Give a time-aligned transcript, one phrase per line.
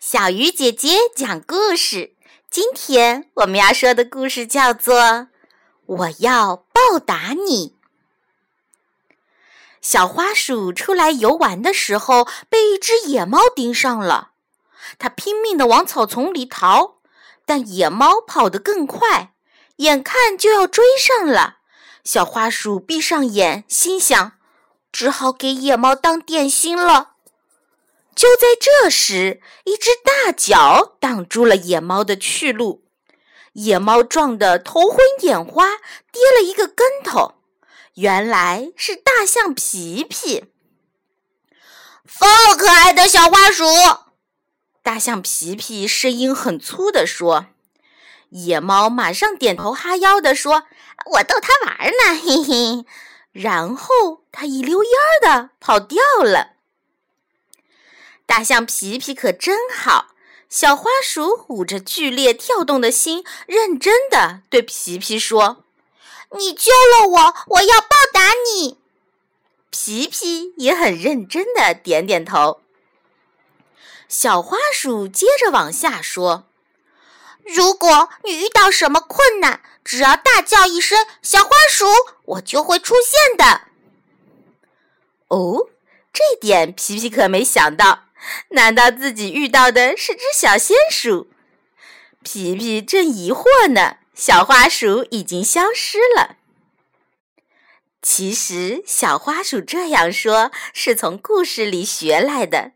[0.00, 2.14] 小鱼姐姐讲故事。
[2.48, 4.94] 今天我们要说的故事叫做
[5.86, 7.70] 《我要报答你》。
[9.82, 14.30] 小花鼠出来游玩的时候，被一只野猫盯上了。
[15.00, 16.98] 它拼命的往草丛里逃，
[17.44, 19.32] 但野猫跑得更快，
[19.78, 21.56] 眼看就要追上了。
[22.04, 24.32] 小花鼠闭上眼，心想：
[24.92, 27.14] 只好给野猫当点心了。
[28.18, 32.82] 就在这时，一只大脚挡住了野猫的去路，
[33.52, 35.76] 野猫撞得头昏眼花，
[36.10, 37.36] 跌了一个跟头。
[37.94, 40.46] 原来是大象皮皮。
[42.04, 43.64] 放可爱的小花鼠！
[44.82, 47.46] 大象皮皮声音很粗地说。
[48.30, 50.64] 野猫马上点头哈腰地说
[51.12, 52.84] ：“我逗它玩呢，嘿嘿。”
[53.30, 56.57] 然后它一溜烟儿的跑掉了。
[58.28, 60.08] 大象皮皮可真好，
[60.50, 65.64] 小花鼠捂着剧烈跳动的心，认真的对皮皮说
[66.36, 68.76] ：“你救了我，我要报答你。”
[69.72, 72.60] 皮皮也很认真的点点头。
[74.08, 76.44] 小花鼠接着往下说
[77.42, 81.86] ：“如果你遇到什么困难，只要大叫一声‘小花鼠’，
[82.26, 83.62] 我就会出现的。”
[85.28, 85.70] 哦，
[86.12, 88.04] 这点皮皮可没想到。
[88.50, 91.28] 难道自己遇到的是只小仙鼠？
[92.22, 96.36] 皮皮正疑惑呢，小花鼠已经消失了。
[98.02, 102.72] 其实，小花鼠这样说是从故事里学来的。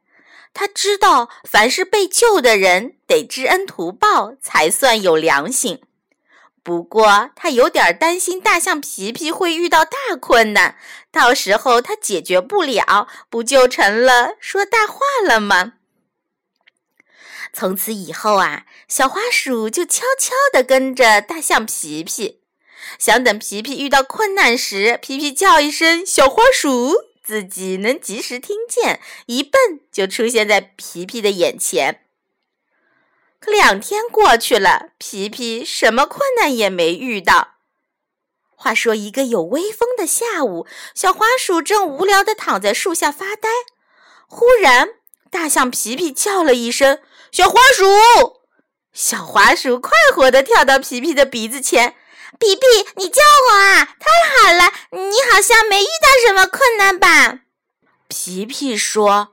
[0.54, 5.80] 他知道，凡是被救的人得知恩图报，才算有良心。
[6.64, 10.76] 不过，他有点担心大象皮皮会遇到大困难，
[11.10, 15.72] 到时候他解决不了，不就成了说大话了吗？
[17.52, 22.40] 从此以后啊，小花鼠就悄悄地跟着大象皮皮，
[22.96, 32.01] 想等皮皮遇到困难时，皮皮叫一声“小花鼠”，自己能及时听见，一蹦就出现在皮皮的眼前。
[33.44, 37.54] 可两天过去了，皮皮什么困难也没遇到。
[38.54, 40.64] 话说，一个有微风的下午，
[40.94, 43.48] 小花鼠正无聊地躺在树下发呆。
[44.28, 44.90] 忽然，
[45.28, 47.00] 大象皮皮叫了一声
[47.32, 47.84] ：“小花鼠！”
[48.94, 51.96] 小花鼠快活地跳到皮皮的鼻子前
[52.38, 52.60] ：“皮皮，
[52.94, 53.20] 你叫
[53.50, 53.96] 我啊！
[53.98, 57.40] 太好了，你好像没遇到什么困难吧？”
[58.06, 59.31] 皮皮说。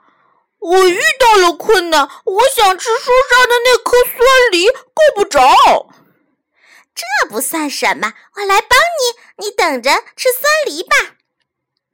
[0.59, 5.39] 我遇到了困难，我想吃树上的那颗酸梨，够不着。
[6.93, 11.15] 这不算什么，我来帮你，你等着吃酸梨吧。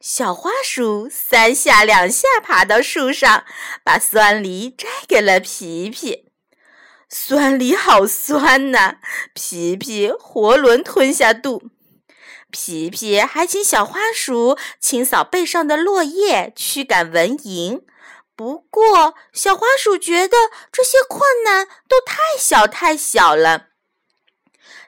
[0.01, 3.45] 小花鼠三下两下爬到树上，
[3.83, 6.31] 把酸梨摘给了皮皮。
[7.07, 8.97] 酸梨好酸呐，
[9.35, 11.61] 皮皮囫囵吞下肚。
[12.49, 17.81] 皮皮还请小花鼠清扫背上的落叶，驱赶蚊蝇。
[18.35, 20.37] 不过，小花鼠觉得
[20.71, 23.67] 这些困难都太小太小了。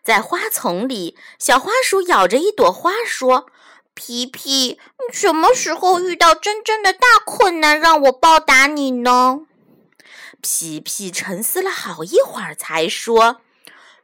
[0.04, 3.48] 在花丛里，小花鼠咬着一朵花说
[3.96, 9.42] ：“皮皮，你什么时候遇到真正的大困难，让我报答你呢？”
[10.42, 13.42] 皮皮沉思了好一会儿，才说：“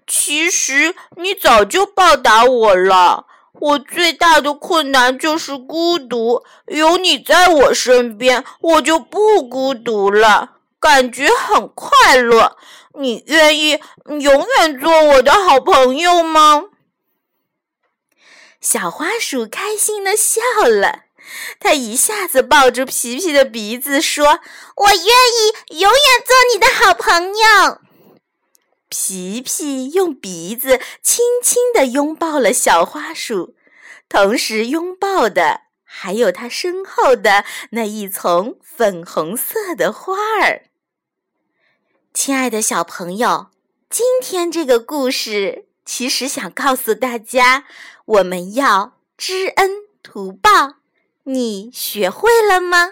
[0.07, 3.27] 其实你早就报答我了。”
[3.59, 12.57] 我最大的困难就是孤独，有你在我身边，我就不孤独了，感觉很快乐。
[12.95, 16.63] 你愿意永远做我的好朋友吗？
[18.59, 21.03] 小花鼠开心的笑了，
[21.59, 24.39] 它一下子抱住皮皮的鼻子，说
[24.75, 27.79] ：“我愿意永远做你的好朋友。”
[28.95, 33.55] 皮皮用鼻子轻轻地拥抱了小花鼠，
[34.07, 40.65] 同时拥抱的还有它身后的那一丛粉红色的花儿。
[42.13, 43.47] 亲爱的小朋友，
[43.89, 47.65] 今天这个故事其实想告诉大家，
[48.05, 49.71] 我们要知恩
[50.03, 50.75] 图报。
[51.23, 52.91] 你学会了吗？